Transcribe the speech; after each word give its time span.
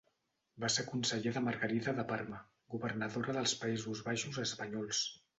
Va 0.61 0.69
ser 0.75 0.83
conseller 0.85 1.33
de 1.35 1.43
Margarida 1.47 1.91
de 1.99 2.05
Parma, 2.11 2.39
governadora 2.75 3.35
dels 3.35 3.53
Països 3.65 4.01
Baixos 4.07 4.41
espanyols. 4.45 5.03